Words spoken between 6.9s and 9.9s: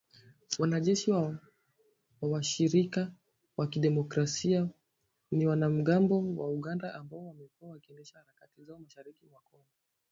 ambao wamekuwa wakiendesha harakati zao mashariki mwa kongo